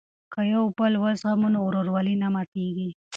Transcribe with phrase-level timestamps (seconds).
[0.33, 2.89] که یو بل وزغمو نو ورورولي نه ماتیږي.